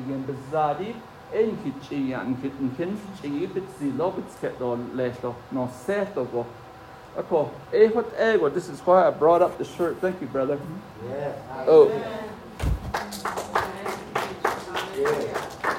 [1.33, 5.35] en ki chi an ki kin chi bit si lo bit ket do le do
[5.53, 6.47] no set do go
[7.17, 10.27] ako eh, e eh, what this is why I brought up the shirt thank you
[10.27, 10.59] brother
[11.09, 11.33] yeah
[11.67, 11.93] oh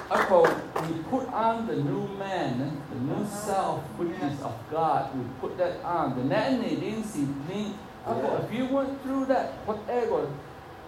[0.09, 0.41] Ako,
[0.87, 5.13] we put on the new man, the new self, which is of God.
[5.13, 6.17] We put that on.
[6.17, 7.75] The nan ni din si ni.
[8.07, 10.25] If you went through that, what eh, ego,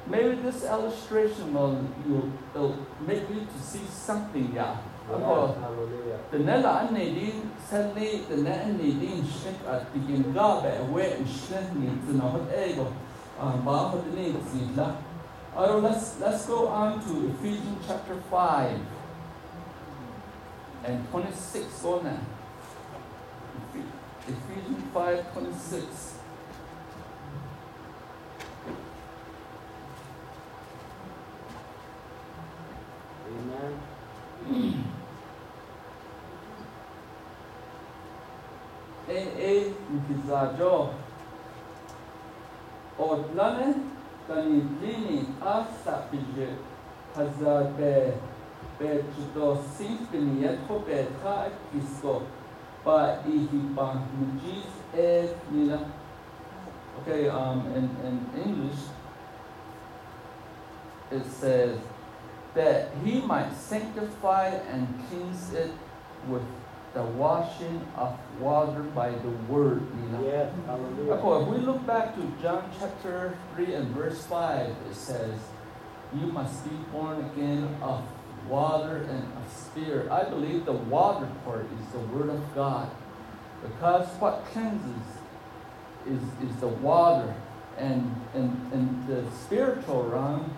[0.08, 4.78] Maybe this illustration will, will, will make you to see something, yeah.
[5.10, 6.20] About oh.
[6.32, 12.16] the Nella Anadin, suddenly the Nella Anadin shake at the Gingaba away and shrinking to
[12.16, 12.94] not able,
[13.40, 14.96] ah, um, Baha the Nizila.
[15.56, 15.92] All oh, right.
[15.92, 18.80] let's, let's go on to Ephesians chapter 5
[20.86, 22.20] and 26 on that.
[24.28, 26.11] Ephesians 5 26.
[33.40, 33.74] Amen.
[39.10, 40.90] e mkizajo.
[43.00, 43.74] Odlane
[44.28, 46.48] kani lini asta pije.
[47.16, 48.14] Hazar be
[48.80, 51.08] be chuto simpini yetho be
[51.72, 52.22] kisko
[52.84, 55.80] pa ihi pa mujis e nila
[57.00, 58.82] okay um in in english
[61.12, 61.78] it says
[62.54, 65.72] that he might sanctify and cleanse it
[66.28, 66.44] with
[66.94, 69.82] the washing of water by the word.
[70.22, 71.14] Yes, hallelujah.
[71.14, 75.40] Okay, if we look back to John chapter 3 and verse 5, it says,
[76.14, 78.04] You must be born again of
[78.50, 80.12] water and of spirit.
[80.12, 82.92] I believe the water part is the word of God.
[83.62, 85.08] Because what cleanses
[86.06, 87.34] is, is the water.
[87.78, 90.54] And, and, and the spiritual realm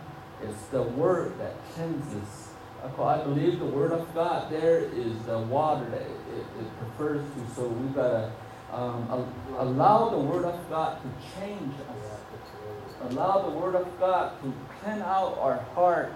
[0.47, 2.49] it's the word that cleanses.
[2.83, 7.55] I believe the word of God there is the water that it, it prefers to.
[7.55, 8.31] So we've got to
[8.73, 13.11] um, allow the word of God to change us.
[13.11, 16.13] Allow the word of God to clean out our heart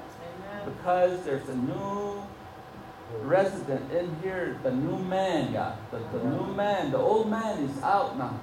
[0.66, 2.24] because there's a new
[3.22, 5.78] resident in here, the new man, God.
[5.92, 8.40] The, the new man, the old man is out now.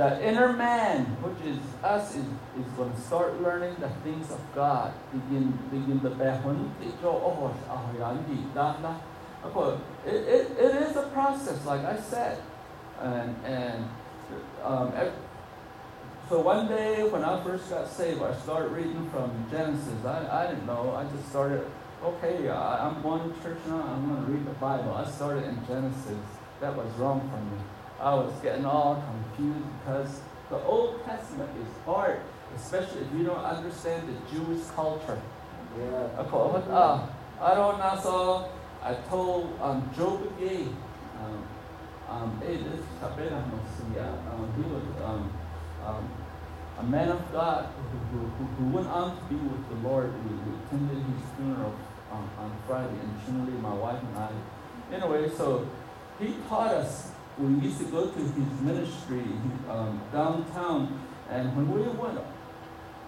[0.00, 4.40] The inner man, which is us, is, is going to start learning the things of
[4.54, 4.94] God.
[5.12, 6.08] Begin begin the
[10.06, 12.40] it, it, it is a process, like I said.
[13.02, 13.84] And, and
[14.64, 14.90] um,
[16.30, 20.02] so one day when I first got saved, I started reading from Genesis.
[20.06, 20.96] I, I didn't know.
[20.96, 21.70] I just started,
[22.02, 23.82] okay, I'm going to church now.
[23.82, 24.94] I'm going to read the Bible.
[24.94, 26.24] I started in Genesis.
[26.62, 27.79] That was wrong for me.
[28.00, 32.20] I was getting all confused because the Old Testament is hard,
[32.56, 35.20] especially if you don't understand the Jewish culture.
[35.78, 36.20] Yeah.
[36.20, 37.06] Ako, uh,
[37.54, 38.50] don't know, so.
[38.82, 40.74] I told um, Job again,
[41.20, 41.44] um,
[42.08, 43.02] um, hey, this is
[44.32, 45.30] um, he was um,
[45.84, 46.10] um,
[46.78, 47.68] a man of God
[48.10, 50.12] who, who, who, went on to be with the Lord.
[50.24, 51.74] We, we attended his funeral
[52.10, 54.30] um, on Friday and Chinle, my wife and I.
[54.94, 55.68] Anyway, so
[56.18, 57.09] he taught us
[57.40, 59.24] we used to go to his ministry
[59.68, 62.18] um, downtown, and when we went,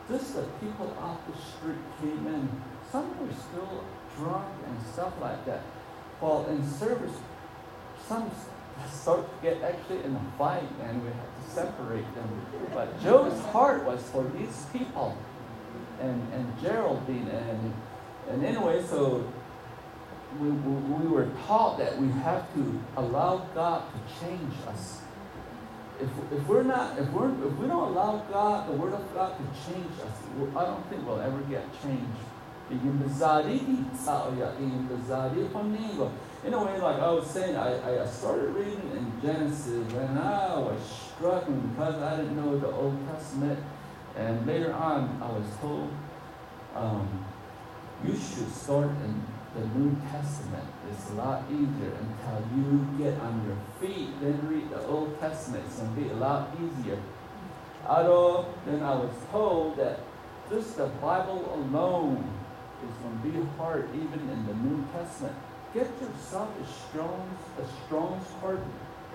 [0.08, 2.48] just the people off the street came in.
[2.90, 3.84] Some were still
[4.16, 5.60] drunk and stuff like that.
[6.20, 7.16] While in service,
[8.06, 8.30] some
[8.90, 12.46] start to get actually in a fight, and we had to separate them.
[12.74, 15.16] But Joe's heart was for these people,
[16.00, 17.74] and and Geraldine, and
[18.30, 19.24] and anyway, so
[20.40, 25.00] we, we were taught that we have to allow God to change us.
[26.00, 29.36] If, if we're not, if we're, if we don't allow God, the Word of God
[29.36, 32.18] to change us, I don't think we'll ever get changed.
[32.70, 32.78] In
[36.54, 40.80] a way, like I was saying, I, I started reading in Genesis and I was
[41.14, 43.62] struck because I didn't know the Old Testament.
[44.16, 45.90] And later on, I was told,
[46.74, 47.24] um,
[48.04, 49.22] you should start in
[49.54, 54.08] the New Testament is a lot easier until you get on your feet.
[54.20, 55.64] Then read the Old Testament.
[55.66, 56.98] It's going to be a lot easier.
[57.86, 60.00] Although then I was told that
[60.50, 62.32] just the Bible alone
[62.82, 65.34] is going to be hard even in the New Testament.
[65.74, 68.24] Get yourself a strong, a strong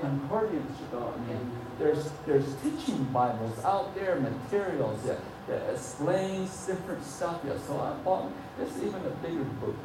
[0.01, 0.77] concordance.
[0.93, 7.41] I mean, there's there's teaching Bibles out there, materials that, that explains different stuff.
[7.45, 8.31] Yeah, so I bought.
[8.59, 9.75] It's even a bigger book.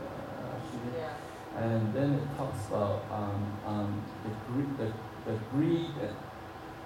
[0.97, 1.62] Yeah.
[1.62, 6.16] And then it talks about um, um, the Greek, the, the Greek and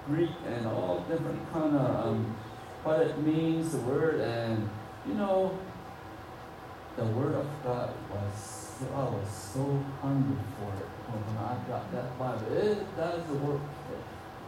[0.07, 2.35] Greek and all different kind of um,
[2.83, 4.69] what it means, the word, and
[5.07, 5.57] you know,
[6.95, 12.17] the word of God was I was so hungry for it when I got that
[12.19, 12.45] Bible.
[12.55, 13.61] It does work,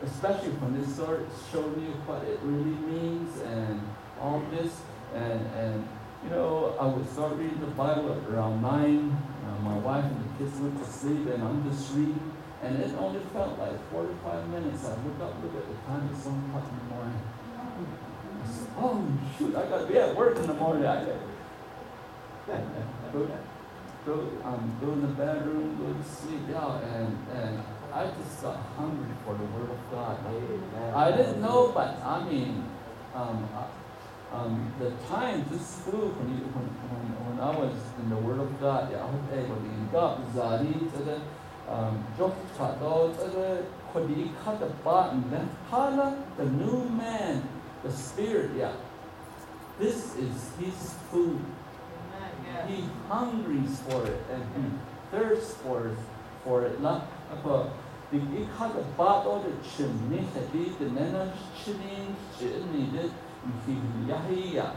[0.04, 3.82] especially when it starts showing you what it really means and
[4.22, 4.82] all this,
[5.16, 5.88] and and
[6.24, 9.18] you know, I would start reading the Bible around nine.
[9.64, 13.22] My wife and the kids went to sleep, and I'm just reading and it only
[13.32, 14.86] felt like 45 minutes.
[14.86, 17.22] I look up, look at the time, it's 1 o'clock in the morning.
[18.44, 20.86] I said, oh, shoot, I got to be at work in the morning.
[20.86, 21.06] I
[23.14, 23.30] go,
[24.06, 28.58] go, um, go in the bedroom, go to sleep, yeah, and, and I just got
[28.76, 30.18] hungry for the Word of God.
[30.96, 32.66] I didn't know, but I mean,
[33.16, 33.66] um, uh,
[34.34, 38.40] um, the time just flew when, you, when, when, when I was in the Word
[38.40, 38.92] of God.
[38.92, 41.22] Yeah, I was able to God, Zari, the
[42.18, 47.48] Jok Chado, Kodi Kata Batan, then Hala, the new man,
[47.84, 48.74] the spirit, yeah.
[49.80, 51.40] This is his food.
[52.68, 54.72] He hungries for it and he
[55.12, 55.98] thirsts for it,
[56.44, 56.82] for it.
[56.82, 57.02] La,
[57.32, 57.72] apa,
[58.12, 58.20] the
[58.98, 63.10] bato the chimney, the the nena chinin, chini, the
[64.08, 64.74] yahiya.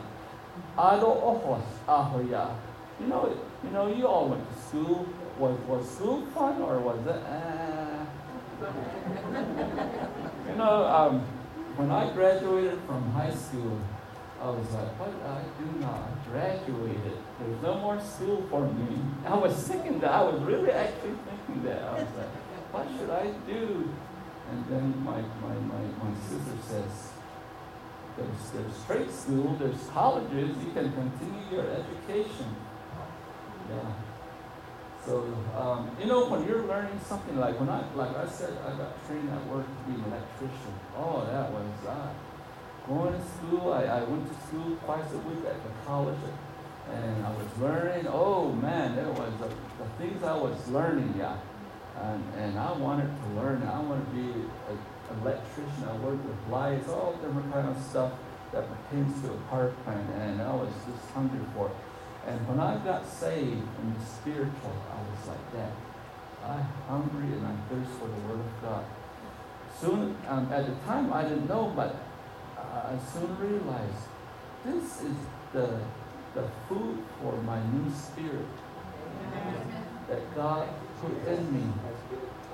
[0.78, 2.54] Ado ohos ahoya.
[3.00, 5.06] You know, you know, you all went to school
[5.38, 8.04] was, was school fun or was it, uh,
[10.48, 11.20] you know, um,
[11.76, 13.80] when I graduated from high school,
[14.40, 16.06] I was like, what I do now?
[16.06, 17.18] I graduated.
[17.38, 18.98] There's no more school for me.
[19.26, 20.10] I was thinking that.
[20.10, 21.82] I was really actually thinking that.
[21.82, 22.28] I was like,
[22.72, 23.88] what should I do?
[24.50, 27.11] And then my, my, my, my sister says,
[28.16, 32.54] there's, there's trade school, there's colleges, you can continue your education.
[33.70, 33.92] Yeah.
[35.04, 38.70] So, um, you know, when you're learning something like when I, like I said, I
[38.78, 40.74] got trained at work to be an electrician.
[40.96, 42.08] Oh, that was uh,
[42.86, 43.72] going to school.
[43.72, 46.18] I, I went to school twice a week at the college,
[46.92, 48.06] and I was learning.
[48.08, 51.14] Oh man, there was the, the things I was learning.
[51.18, 51.36] Yeah,
[52.00, 53.62] and and I wanted to learn.
[53.64, 54.30] I wanted to be
[54.70, 54.78] an
[55.20, 55.84] electrician.
[55.88, 58.12] I worked with lights, all different kind of stuff
[58.52, 61.76] that pertains to a power plant, and I was just hungry for it.
[62.26, 65.72] And when I got saved in the spiritual, I was like that.
[66.44, 68.84] I'm hungry and I thirst for the Word of God.
[69.80, 71.96] Soon, um, at the time, I didn't know, but
[72.56, 74.06] I soon realized
[74.64, 75.16] this is
[75.52, 75.80] the,
[76.34, 78.46] the food for my new spirit
[80.08, 80.68] that God
[81.00, 81.72] put in me.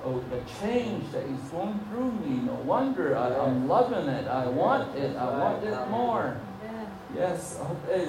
[0.05, 2.41] Oh, the change that is going through me.
[2.45, 4.27] No wonder I, am loving it.
[4.27, 5.15] I want it.
[5.17, 6.39] I want it more.
[7.13, 7.59] Yes.
[7.59, 8.05] Okay,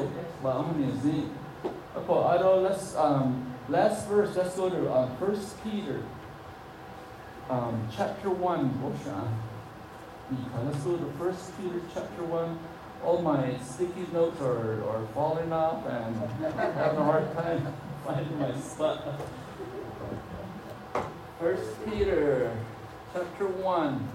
[2.24, 6.02] I know, let's, um, last verse, let's go to uh, 1 Peter
[7.48, 8.82] um, chapter 1.
[10.64, 12.58] Let's go to 1 Peter chapter 1.
[13.04, 16.16] All my sticky notes are, are falling off and
[16.46, 17.74] I'm having a hard time
[18.06, 19.20] finding my spot.
[21.40, 22.52] 1 Peter
[23.14, 24.08] chapter 1.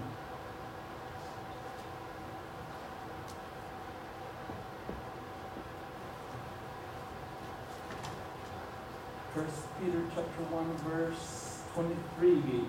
[9.34, 12.62] First Peter chapter 1 verse 23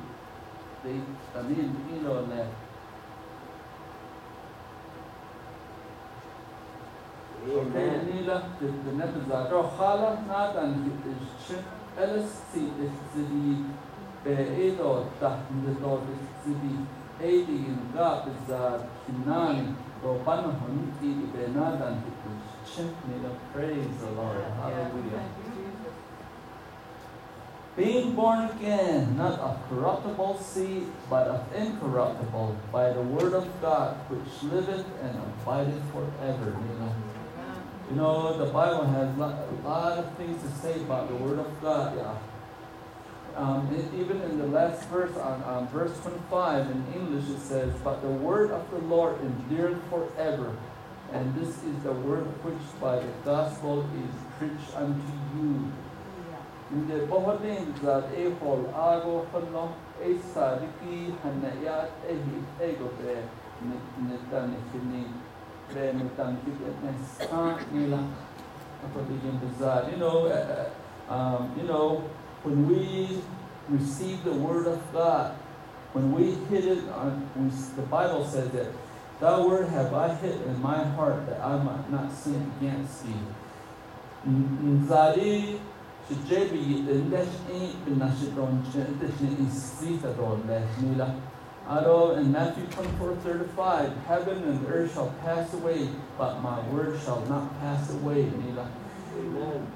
[0.84, 1.02] they
[1.34, 2.46] también vino la
[7.46, 10.92] nila the net za ro khala na dan
[11.46, 11.54] ch
[11.98, 12.72] elas si
[13.14, 13.87] si
[14.24, 16.02] be edo ta de do
[16.44, 16.74] si di
[17.22, 22.04] edi in ga za kinan do pan hun ti be na dan
[22.66, 25.24] ch nila praise the lord hallelujah
[27.78, 33.96] being born again, not of corruptible seed, but of incorruptible, by the word of God,
[34.10, 36.58] which liveth and abideth forever.
[36.58, 36.96] You know,
[37.92, 41.62] you know the Bible has a lot of things to say about the word of
[41.62, 41.96] God.
[41.96, 42.18] Yeah.
[43.38, 48.02] Um, even in the last verse, on, on verse 25 in English, it says, But
[48.02, 50.58] the word of the Lord endureth forever.
[51.14, 55.72] And this is the word which by the gospel is preached unto you.
[56.70, 59.74] Inde bohordin zat e hol ago hollo
[60.04, 63.16] e sadiki hanayat e hi ego be
[63.64, 65.06] netan fini
[65.70, 68.04] be netan kit ne sa nila
[69.92, 70.70] You know, uh,
[71.10, 72.04] uh, um, you know,
[72.48, 73.22] when we
[73.70, 75.36] receive the word of God,
[75.94, 78.68] when we hit it uh, on, we, the Bible says that,
[79.20, 83.14] Thy word have I hid in my heart that I might not sin against thee.
[84.28, 85.60] Nzari
[86.08, 91.20] shijebi lesh in binashidron chen in sitadron lesh nila.
[91.68, 97.26] Aro in Matthew 24, 35, heaven and earth shall pass away, but my word shall
[97.26, 98.32] not pass away.
[99.18, 99.68] Amen.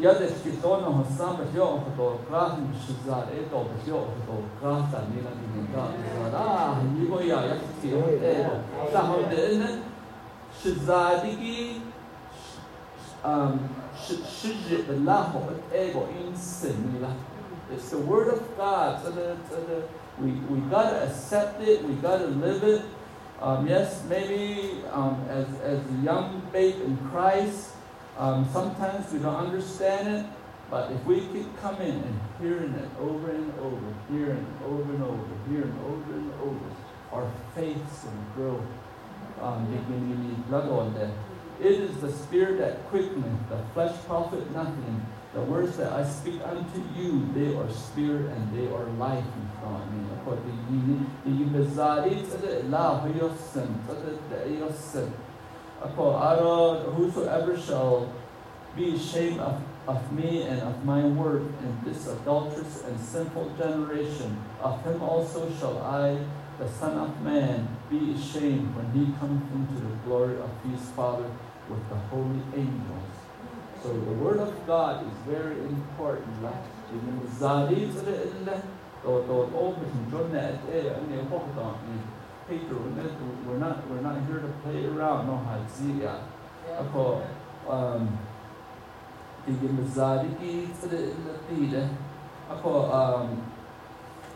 [0.00, 4.14] Yadda ki tono ho samba hyo ho to krah ni shizar e to hyo ho
[4.26, 5.84] to krah ta nila ni ga
[6.30, 8.46] zara ni go ya ya ki ho e
[8.92, 9.82] ta ho de ne
[10.60, 11.80] shizadigi
[13.24, 13.58] um
[13.96, 15.42] shizhi la ho
[15.74, 17.12] e go in sin nila.
[17.70, 19.02] It's the word of God.
[19.02, 19.82] So the, so the
[20.22, 21.84] we, we got to accept it.
[21.84, 22.82] We got to live it.
[23.40, 27.70] Um, yes, maybe um, as, as a young babe in Christ,
[28.18, 30.26] um, sometimes we don't understand it.
[30.70, 35.02] But if we keep coming and hearing it over and over, hearing it over and
[35.02, 36.66] over, hearing over and over,
[37.10, 38.66] our faith will grow.
[39.40, 39.66] Um,
[41.60, 45.06] it is the spirit that quickeneth, the flesh profit nothing.
[45.34, 49.48] The words that I speak unto you, they are spirit and they are life in
[49.60, 49.98] front of me.
[55.80, 58.12] Whosoever shall
[58.76, 64.38] be ashamed of, of me and of my word in this adulterous and sinful generation,
[64.60, 66.18] of him also shall I,
[66.58, 71.30] the Son of Man, be ashamed when he comes into the glory of his Father
[71.68, 73.14] with the holy angels.
[73.82, 76.28] So the word of God is very important.
[82.48, 86.22] We're not we're not here to play around no hazia.
[86.80, 87.22] Ako
[87.68, 88.18] um
[89.46, 90.68] tigil mazari ki
[91.48, 91.88] tida.
[92.50, 93.44] Ako um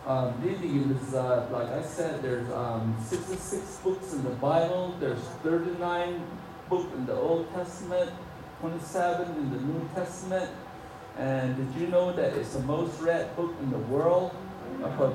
[0.04, 4.96] um, like I said, there's um, 66 books in the Bible.
[4.98, 6.26] There's 39
[6.68, 8.10] books in the Old Testament.
[8.60, 10.50] 27 in the New Testament.
[11.16, 14.34] And did you know that it's the most read book in the world?
[14.82, 15.14] na so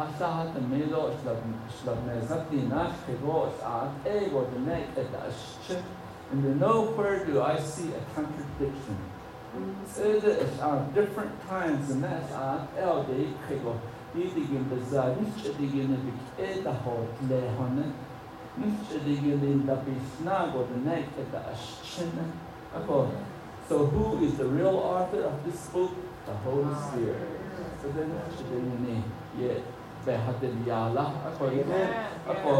[0.00, 5.82] Asahat the middle shlabnezati nashkegos at ego the neck at the
[6.32, 8.96] and nowhere do I see a contradiction.
[9.98, 13.78] It is on different times and that's at el de kego.
[14.14, 15.94] Didigin bazar, nicht digin
[16.36, 17.92] the eda hot lehone,
[18.56, 22.32] nicht digin in the bisnago the neck at the ashin.
[23.68, 25.92] So who is the real author of this book?
[26.26, 27.28] the Holy ah, Spirit.
[27.82, 28.10] So then
[28.84, 29.02] ni
[29.38, 31.80] ye be hatil yala ako ito
[32.24, 32.52] ako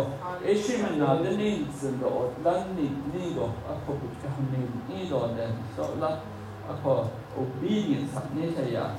[0.44, 6.20] eshimen na dinin zindo dan ni nigo ako butkahanin ido then so la
[6.68, 8.94] ako obedience ni saya.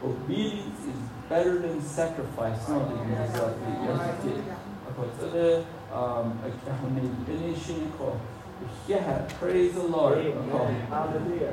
[0.00, 2.64] Obedience is better than sacrifice.
[2.72, 4.00] No di exactly yes
[4.88, 5.48] ako so the
[5.92, 8.16] um akahanin inishin ko
[8.88, 10.22] yeah praise the Lord.
[10.22, 11.52] Ako hallelujah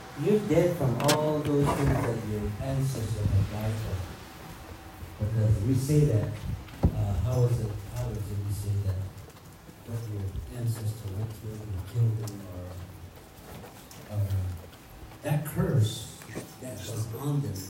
[0.23, 5.25] you're dead from all those things that your ancestors have died for.
[5.25, 6.27] Because we say that,
[6.83, 8.95] uh, how is it, how is it we say that
[9.87, 12.41] what your ancestor went through and killed them
[14.11, 14.27] or, or
[15.23, 16.17] that curse
[16.61, 17.55] that was on them